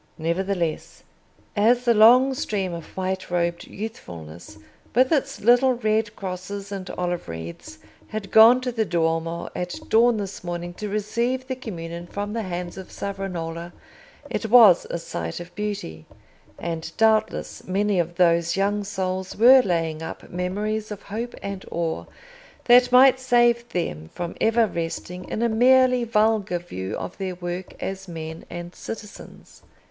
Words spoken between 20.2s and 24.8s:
memories of hope and awe that might save them from ever